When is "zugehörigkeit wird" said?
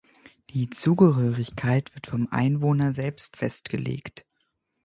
0.71-2.07